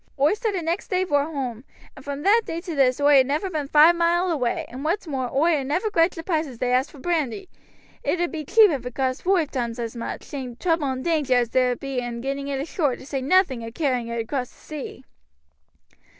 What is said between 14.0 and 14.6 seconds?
it across the